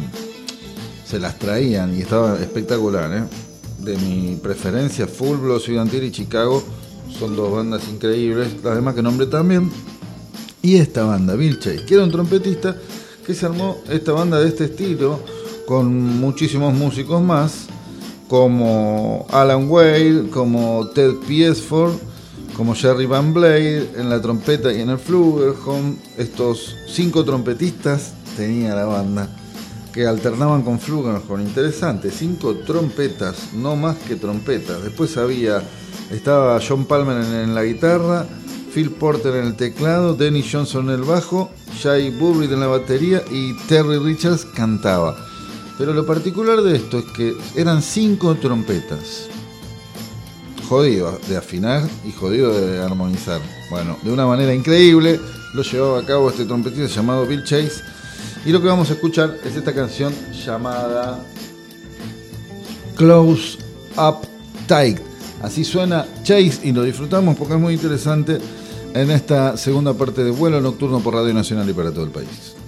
se 1.06 1.18
las 1.18 1.38
traían 1.38 1.96
y 1.96 2.02
estaba 2.02 2.38
espectacular. 2.40 3.12
¿eh? 3.12 3.24
De 3.78 3.96
mi 3.96 4.36
preferencia, 4.42 5.06
Full 5.06 5.38
Blood, 5.38 5.58
Estudiantil 5.58 6.04
y 6.04 6.10
Chicago 6.10 6.62
son 7.18 7.36
dos 7.36 7.52
bandas 7.52 7.82
increíbles, 7.88 8.48
las 8.62 8.74
demás 8.74 8.94
que 8.94 9.02
nombré 9.02 9.26
también. 9.26 9.70
Y 10.62 10.76
esta 10.76 11.04
banda, 11.04 11.34
Bill 11.34 11.58
Chase, 11.58 11.84
que 11.86 11.94
era 11.94 12.04
un 12.04 12.10
trompetista 12.10 12.76
que 13.26 13.34
se 13.34 13.46
armó 13.46 13.78
esta 13.88 14.12
banda 14.12 14.38
de 14.38 14.48
este 14.48 14.64
estilo 14.64 15.20
con 15.66 15.94
muchísimos 16.18 16.74
músicos 16.74 17.22
más, 17.22 17.66
como 18.28 19.26
Alan 19.30 19.68
Wade, 19.68 20.28
como 20.30 20.88
Ted 20.94 21.14
Piesford 21.26 21.94
como 22.60 22.74
Jerry 22.74 23.06
Van 23.06 23.32
Blade 23.32 23.88
en 23.96 24.10
la 24.10 24.20
trompeta 24.20 24.70
y 24.70 24.82
en 24.82 24.90
el 24.90 24.98
flugelhorn. 24.98 25.96
Estos 26.18 26.76
cinco 26.86 27.24
trompetistas 27.24 28.12
tenía 28.36 28.74
la 28.74 28.84
banda 28.84 29.34
que 29.94 30.06
alternaban 30.06 30.60
con 30.60 30.78
flugelhorn. 30.78 31.40
Interesante, 31.40 32.10
cinco 32.10 32.56
trompetas, 32.56 33.54
no 33.54 33.76
más 33.76 33.96
que 33.96 34.16
trompetas. 34.16 34.84
Después 34.84 35.16
había, 35.16 35.62
estaba 36.10 36.60
John 36.60 36.84
Palmer 36.84 37.16
en, 37.16 37.54
la 37.54 37.64
guitarra, 37.64 38.26
Phil 38.74 38.90
Porter 38.90 39.36
en 39.36 39.46
el 39.46 39.56
teclado, 39.56 40.14
Denny 40.14 40.44
Johnson 40.46 40.90
en 40.90 40.96
el 40.96 41.02
bajo, 41.02 41.50
Jay 41.82 42.10
Burrid 42.10 42.52
en 42.52 42.60
la 42.60 42.66
batería 42.66 43.22
y 43.30 43.56
Terry 43.68 43.96
Richards 43.96 44.44
cantaba. 44.44 45.16
Pero 45.78 45.94
lo 45.94 46.04
particular 46.04 46.60
de 46.60 46.76
esto 46.76 46.98
es 46.98 47.06
que 47.06 47.34
eran 47.56 47.80
cinco 47.80 48.34
trompetas 48.34 49.30
jodido 50.70 51.18
de 51.28 51.36
afinar 51.36 51.82
y 52.06 52.12
jodido 52.12 52.54
de 52.54 52.80
armonizar. 52.80 53.40
Bueno, 53.70 53.98
de 54.04 54.12
una 54.12 54.24
manera 54.24 54.54
increíble 54.54 55.18
lo 55.52 55.62
llevaba 55.62 55.98
a 55.98 56.06
cabo 56.06 56.30
este 56.30 56.44
trompetista 56.44 56.86
llamado 56.86 57.26
Bill 57.26 57.42
Chase. 57.42 57.82
Y 58.46 58.52
lo 58.52 58.62
que 58.62 58.68
vamos 58.68 58.88
a 58.88 58.92
escuchar 58.92 59.36
es 59.44 59.56
esta 59.56 59.74
canción 59.74 60.14
llamada 60.46 61.18
Close 62.94 63.58
Up 63.96 64.28
Tight. 64.68 65.00
Así 65.42 65.64
suena 65.64 66.06
Chase 66.22 66.60
y 66.62 66.70
lo 66.70 66.84
disfrutamos 66.84 67.36
porque 67.36 67.54
es 67.54 67.60
muy 67.60 67.74
interesante 67.74 68.38
en 68.94 69.10
esta 69.10 69.56
segunda 69.56 69.92
parte 69.94 70.22
de 70.22 70.30
vuelo 70.30 70.60
nocturno 70.60 71.00
por 71.00 71.14
Radio 71.14 71.34
Nacional 71.34 71.68
y 71.68 71.72
para 71.72 71.90
todo 71.90 72.04
el 72.04 72.10
país. 72.12 72.59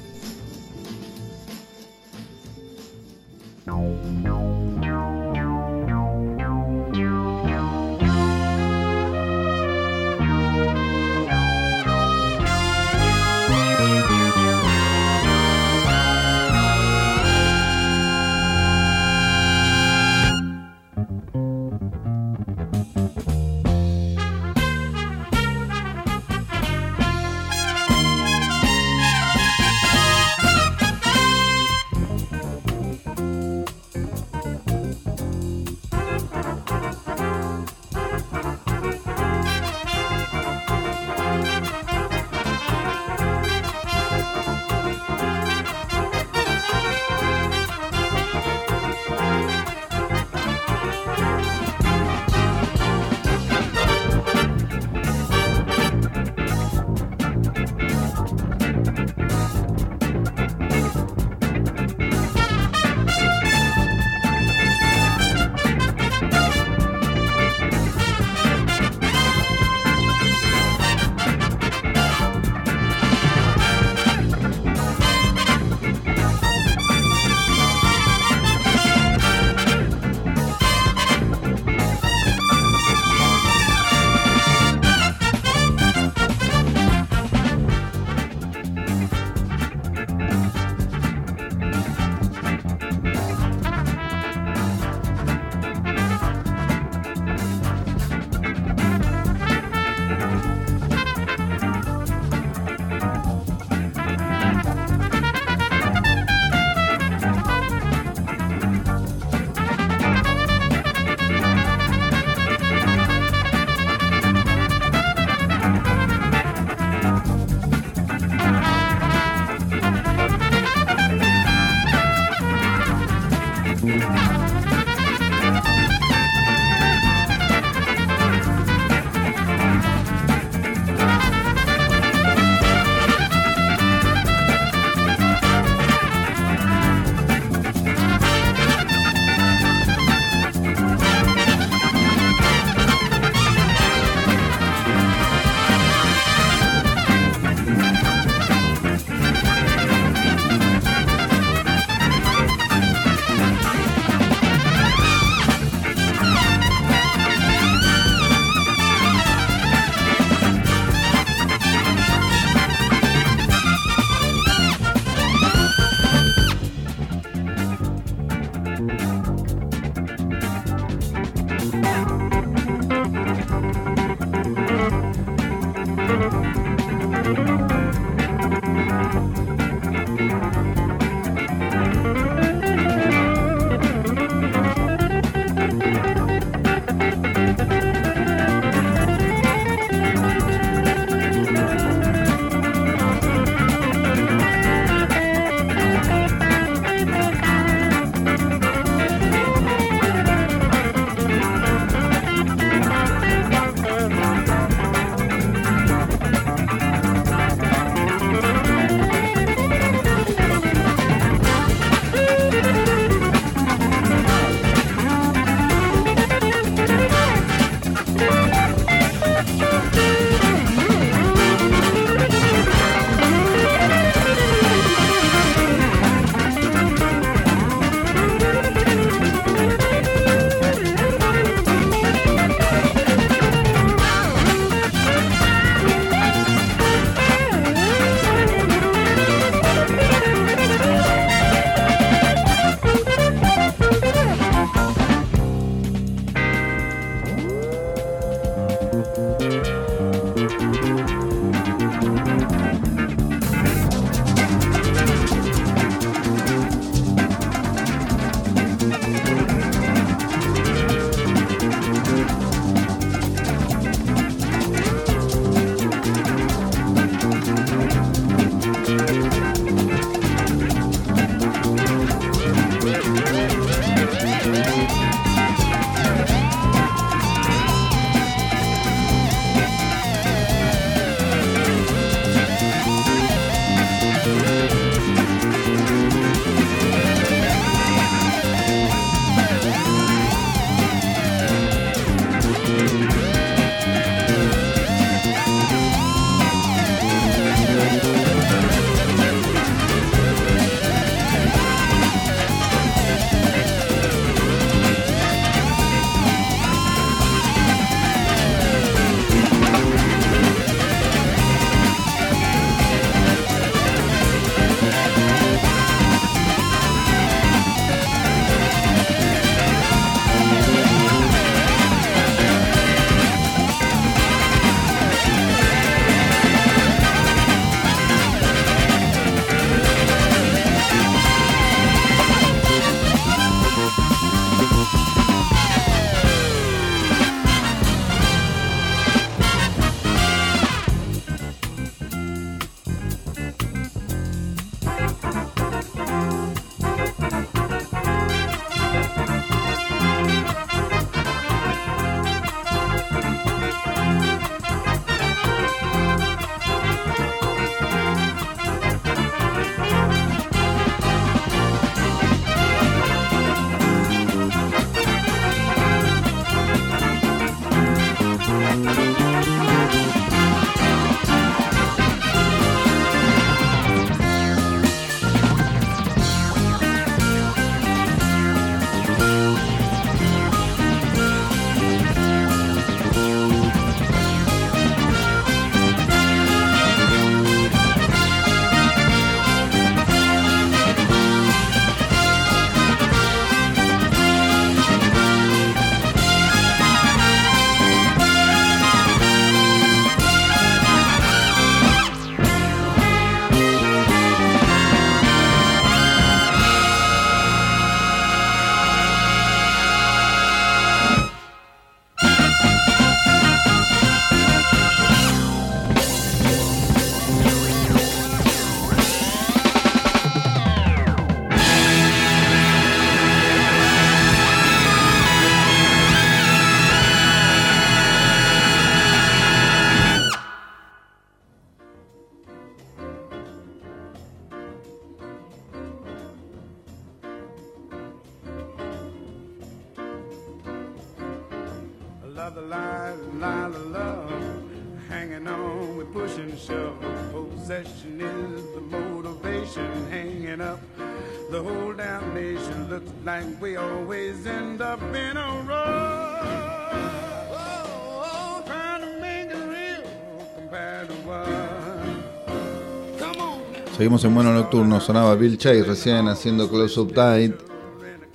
Seguimos 464.03 464.24
en 464.24 464.34
Bueno 464.34 464.53
Nocturno, 464.53 464.98
sonaba 465.00 465.36
Bill 465.36 465.57
Chase 465.57 465.84
recién 465.84 466.26
haciendo 466.26 466.68
Close 466.68 466.98
Up 466.98 467.12
Tight. 467.14 467.55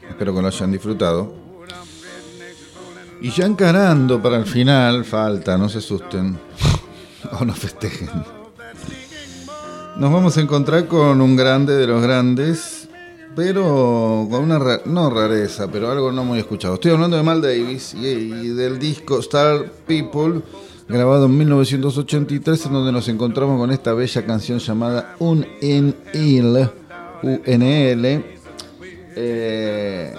Espero 0.07 0.33
que 0.33 0.41
lo 0.41 0.47
hayan 0.47 0.71
disfrutado. 0.71 1.33
Y 3.19 3.31
ya 3.31 3.45
encarando 3.47 4.21
para 4.21 4.37
el 4.37 4.45
final, 4.45 5.03
falta, 5.03 5.57
no 5.57 5.67
se 5.67 5.79
asusten 5.79 6.39
o 7.37 7.43
no 7.43 7.53
festejen. 7.53 8.07
Nos 9.97 10.09
vamos 10.13 10.37
a 10.37 10.39
encontrar 10.39 10.87
con 10.87 11.19
un 11.19 11.35
grande 11.35 11.75
de 11.75 11.85
los 11.85 12.01
grandes, 12.01 12.87
pero 13.35 14.25
con 14.31 14.43
una, 14.43 14.59
ra- 14.59 14.81
no 14.85 15.09
rareza, 15.09 15.67
pero 15.69 15.91
algo 15.91 16.13
no 16.13 16.23
muy 16.23 16.39
escuchado. 16.39 16.75
Estoy 16.75 16.91
hablando 16.91 17.17
de 17.17 17.23
Mal 17.23 17.41
Davis 17.41 17.93
y, 17.93 18.05
y 18.07 18.47
del 18.53 18.79
disco 18.79 19.19
Star 19.19 19.65
People, 19.85 20.43
grabado 20.87 21.25
en 21.25 21.37
1983, 21.37 22.65
en 22.65 22.73
donde 22.73 22.91
nos 22.91 23.07
encontramos 23.09 23.59
con 23.59 23.71
esta 23.71 23.93
bella 23.93 24.25
canción 24.25 24.59
llamada 24.59 25.15
Un 25.19 25.45
in 25.61 25.95
Il, 26.13 26.69
UNL. 27.23 28.23
Eh, 29.19 30.13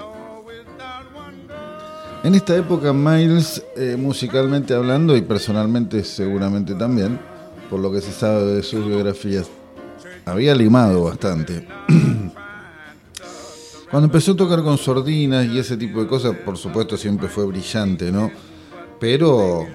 en 2.24 2.34
esta 2.34 2.56
época 2.56 2.92
Miles, 2.92 3.62
eh, 3.76 3.96
musicalmente 3.98 4.74
hablando 4.74 5.16
y 5.16 5.22
personalmente 5.22 6.04
seguramente 6.04 6.74
también, 6.74 7.18
por 7.70 7.80
lo 7.80 7.90
que 7.92 8.00
se 8.00 8.12
sabe 8.12 8.44
de 8.54 8.62
sus 8.62 8.84
biografías, 8.86 9.48
había 10.26 10.54
limado 10.54 11.04
bastante. 11.04 11.66
Cuando 13.90 14.06
empezó 14.06 14.32
a 14.32 14.36
tocar 14.36 14.62
con 14.62 14.76
sordinas 14.76 15.46
y 15.46 15.58
ese 15.58 15.78
tipo 15.78 16.00
de 16.00 16.06
cosas, 16.06 16.36
por 16.44 16.58
supuesto 16.58 16.98
siempre 16.98 17.28
fue 17.28 17.46
brillante, 17.46 18.12
¿no? 18.12 18.30
Pero 19.00 19.66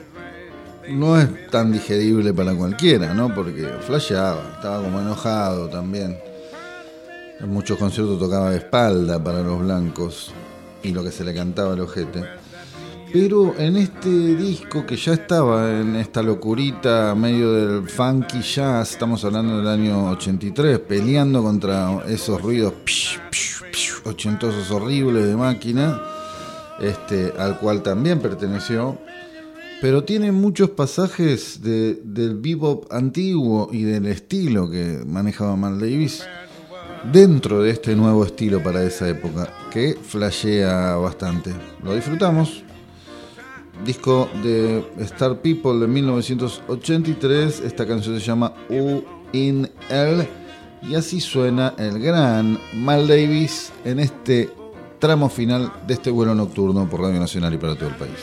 no 0.90 1.20
es 1.20 1.48
tan 1.50 1.72
digerible 1.72 2.34
para 2.34 2.54
cualquiera, 2.54 3.14
¿no? 3.14 3.34
Porque 3.34 3.68
flasheaba, 3.86 4.54
estaba 4.56 4.84
como 4.84 5.00
enojado 5.00 5.70
también. 5.70 6.18
En 7.40 7.50
muchos 7.50 7.78
conciertos 7.78 8.20
tocaba 8.20 8.52
de 8.52 8.58
espalda 8.58 9.22
para 9.24 9.42
los 9.42 9.60
blancos 9.60 10.32
y 10.82 10.92
lo 10.92 11.04
que 11.04 11.12
se 11.12 11.24
le 11.24 11.34
cantaba 11.34 11.74
al 11.74 11.82
ojete. 11.82 12.24
Pero 13.12 13.54
en 13.60 13.78
este 13.78 14.10
disco 14.10 14.88
que 14.88 14.96
ya 14.96 15.14
estaba 15.14 15.80
en 15.80 15.96
esta 15.96 16.24
locurita 16.24 17.14
medio 17.14 17.54
del 17.54 17.88
funky 17.88 18.42
jazz, 18.42 18.92
estamos 18.92 19.24
hablando 19.24 19.58
del 19.58 19.68
año 19.68 20.10
83, 20.10 20.80
peleando 20.80 21.44
contra 21.44 22.04
esos 22.08 22.42
ruidos 22.42 22.74
psh, 22.84 23.20
psh, 23.30 23.64
psh, 23.72 24.08
ochentosos 24.08 24.72
horribles 24.72 25.28
de 25.28 25.36
máquina, 25.36 26.02
este, 26.80 27.32
al 27.38 27.60
cual 27.60 27.84
también 27.84 28.20
perteneció. 28.20 28.98
Pero 29.84 30.06
tiene 30.06 30.32
muchos 30.32 30.70
pasajes 30.70 31.62
de- 31.62 32.00
del 32.06 32.36
bebop 32.40 32.86
antiguo 32.90 33.68
y 33.70 33.84
del 33.84 34.06
estilo 34.06 34.70
que 34.70 35.04
manejaba 35.06 35.58
Mal 35.58 35.78
Davis 35.78 36.24
dentro 37.12 37.62
de 37.62 37.72
este 37.72 37.94
nuevo 37.94 38.24
estilo 38.26 38.64
para 38.64 38.82
esa 38.82 39.10
época, 39.10 39.54
que 39.70 39.98
flashea 40.02 40.96
bastante. 40.96 41.52
Lo 41.84 41.94
disfrutamos. 41.94 42.64
Disco 43.86 44.30
de 44.42 44.86
Star 45.00 45.42
People 45.42 45.78
de 45.80 45.88
1983. 45.88 47.60
Esta 47.66 47.86
canción 47.86 48.18
se 48.18 48.26
llama 48.26 48.54
U 48.70 49.04
in 49.34 49.70
L. 49.90 50.26
Y 50.84 50.96
así 50.96 51.20
suena 51.20 51.74
el 51.78 52.00
gran 52.00 52.58
Mal 52.74 53.06
Davis 53.06 53.74
en 53.84 54.00
este 54.00 54.50
tramo 55.00 55.28
final 55.28 55.74
de 55.86 55.96
este 55.96 56.10
vuelo 56.10 56.34
nocturno 56.34 56.90
por 56.90 57.02
Radio 57.02 57.20
Nacional 57.20 57.54
y 57.54 57.58
para 57.58 57.76
todo 57.76 57.90
el 57.90 57.96
país. 57.96 58.14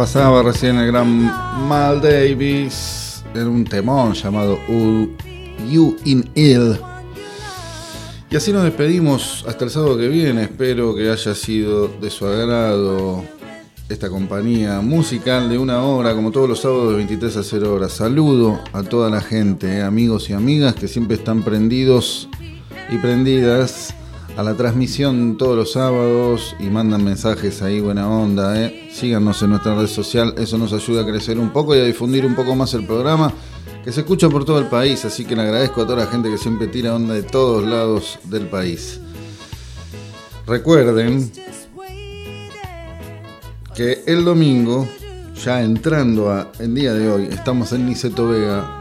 Pasaba 0.00 0.42
recién 0.42 0.78
el 0.78 0.86
gran 0.86 1.30
Mal 1.68 2.00
Davis 2.00 3.22
en 3.34 3.46
un 3.46 3.64
temón 3.66 4.14
llamado 4.14 4.58
You 5.70 5.94
in 6.06 6.26
Ill. 6.34 6.78
Y 8.30 8.36
así 8.36 8.50
nos 8.50 8.64
despedimos 8.64 9.44
hasta 9.46 9.66
el 9.66 9.70
sábado 9.70 9.98
que 9.98 10.08
viene. 10.08 10.44
Espero 10.44 10.94
que 10.94 11.10
haya 11.10 11.34
sido 11.34 11.88
de 11.88 12.08
su 12.08 12.24
agrado 12.24 13.22
esta 13.90 14.08
compañía 14.08 14.80
musical 14.80 15.50
de 15.50 15.58
una 15.58 15.82
hora, 15.82 16.14
como 16.14 16.30
todos 16.30 16.48
los 16.48 16.60
sábados 16.60 16.92
de 16.92 16.96
23 16.96 17.36
a 17.36 17.42
0 17.42 17.74
horas. 17.74 17.92
Saludo 17.92 18.58
a 18.72 18.82
toda 18.82 19.10
la 19.10 19.20
gente, 19.20 19.80
eh, 19.80 19.82
amigos 19.82 20.30
y 20.30 20.32
amigas 20.32 20.76
que 20.76 20.88
siempre 20.88 21.18
están 21.18 21.42
prendidos 21.42 22.26
y 22.88 22.96
prendidas 22.96 23.94
a 24.40 24.42
la 24.42 24.54
transmisión 24.54 25.36
todos 25.36 25.54
los 25.54 25.72
sábados 25.72 26.56
y 26.58 26.70
mandan 26.70 27.04
mensajes 27.04 27.60
ahí, 27.60 27.78
buena 27.78 28.08
onda. 28.08 28.58
Eh. 28.58 28.88
Síganos 28.90 29.42
en 29.42 29.50
nuestra 29.50 29.74
red 29.74 29.86
social, 29.86 30.34
eso 30.38 30.56
nos 30.56 30.72
ayuda 30.72 31.02
a 31.02 31.06
crecer 31.06 31.38
un 31.38 31.50
poco 31.50 31.76
y 31.76 31.78
a 31.78 31.84
difundir 31.84 32.24
un 32.24 32.34
poco 32.34 32.56
más 32.56 32.72
el 32.72 32.86
programa 32.86 33.34
que 33.84 33.92
se 33.92 34.00
escucha 34.00 34.30
por 34.30 34.46
todo 34.46 34.58
el 34.58 34.64
país, 34.64 35.04
así 35.04 35.26
que 35.26 35.36
le 35.36 35.42
agradezco 35.42 35.82
a 35.82 35.86
toda 35.86 36.06
la 36.06 36.10
gente 36.10 36.30
que 36.30 36.38
siempre 36.38 36.68
tira 36.68 36.94
onda 36.94 37.12
de 37.12 37.22
todos 37.22 37.66
lados 37.66 38.18
del 38.24 38.46
país. 38.46 38.98
Recuerden 40.46 41.30
que 43.74 44.04
el 44.06 44.24
domingo, 44.24 44.88
ya 45.44 45.62
entrando 45.62 46.30
a 46.30 46.50
el 46.60 46.74
día 46.74 46.94
de 46.94 47.10
hoy, 47.10 47.28
estamos 47.30 47.72
en 47.72 47.84
Niceto 47.84 48.28
Vega, 48.28 48.79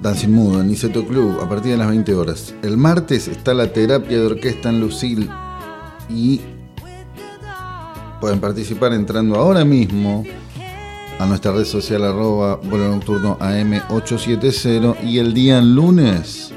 Dancing 0.00 0.30
Mudo, 0.30 0.60
en 0.60 0.68
Niceto 0.68 1.06
Club, 1.06 1.40
a 1.42 1.48
partir 1.48 1.72
de 1.72 1.78
las 1.78 1.88
20 1.88 2.14
horas. 2.14 2.54
El 2.62 2.76
martes 2.76 3.28
está 3.28 3.52
la 3.52 3.72
terapia 3.72 4.18
de 4.18 4.26
orquesta 4.26 4.70
en 4.70 4.80
Lucil 4.80 5.28
y 6.08 6.40
pueden 8.20 8.40
participar 8.40 8.94
entrando 8.94 9.36
ahora 9.36 9.64
mismo 9.64 10.24
a 11.18 11.26
nuestra 11.26 11.52
red 11.52 11.64
social 11.64 12.02
arroba 12.04 12.56
vuelo 12.56 12.88
nocturno 12.88 13.38
AM870 13.40 15.04
y 15.04 15.18
el 15.18 15.34
día 15.34 15.60
lunes 15.60 16.52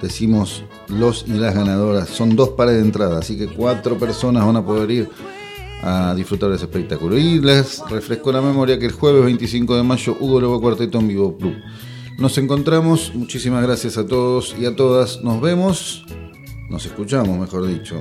decimos 0.00 0.64
los 0.88 1.24
y 1.28 1.34
las 1.34 1.54
ganadoras. 1.54 2.08
Son 2.08 2.34
dos 2.34 2.50
pares 2.50 2.74
de 2.74 2.80
entrada, 2.80 3.20
así 3.20 3.38
que 3.38 3.46
cuatro 3.46 3.96
personas 3.98 4.44
van 4.44 4.56
a 4.56 4.66
poder 4.66 4.90
ir 4.90 5.08
a 5.82 6.12
disfrutar 6.16 6.50
de 6.50 6.56
ese 6.56 6.64
espectáculo. 6.64 7.16
Y 7.16 7.40
les 7.40 7.80
refresco 7.88 8.32
la 8.32 8.40
memoria 8.40 8.78
que 8.80 8.86
el 8.86 8.92
jueves 8.92 9.24
25 9.24 9.76
de 9.76 9.82
mayo 9.84 10.16
Hugo 10.18 10.40
Lobo 10.40 10.60
Cuarteto 10.60 10.98
en 10.98 11.08
Vivo 11.08 11.36
Club. 11.36 11.54
Nos 12.22 12.38
encontramos, 12.38 13.12
muchísimas 13.16 13.64
gracias 13.64 13.98
a 13.98 14.06
todos 14.06 14.54
y 14.56 14.64
a 14.64 14.76
todas. 14.76 15.24
Nos 15.24 15.40
vemos, 15.40 16.04
nos 16.70 16.86
escuchamos, 16.86 17.36
mejor 17.36 17.66
dicho, 17.66 18.00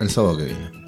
el 0.00 0.08
sábado 0.08 0.36
que 0.38 0.44
viene. 0.44 0.79